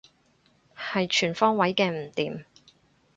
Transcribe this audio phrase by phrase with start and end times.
[0.75, 2.43] 係全方位嘅唔掂